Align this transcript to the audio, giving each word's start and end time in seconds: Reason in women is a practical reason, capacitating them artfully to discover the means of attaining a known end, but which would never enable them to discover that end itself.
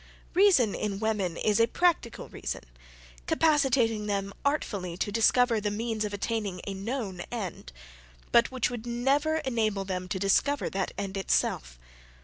Reason 0.33 0.73
in 0.73 0.99
women 0.99 1.37
is 1.37 1.59
a 1.59 1.67
practical 1.67 2.27
reason, 2.27 2.63
capacitating 3.27 4.07
them 4.07 4.33
artfully 4.43 4.97
to 4.97 5.11
discover 5.11 5.61
the 5.61 5.69
means 5.69 6.03
of 6.03 6.11
attaining 6.11 6.59
a 6.65 6.73
known 6.73 7.21
end, 7.31 7.71
but 8.31 8.49
which 8.49 8.71
would 8.71 8.87
never 8.87 9.35
enable 9.35 9.85
them 9.85 10.07
to 10.07 10.17
discover 10.17 10.71
that 10.71 10.91
end 10.97 11.17
itself. 11.17 11.77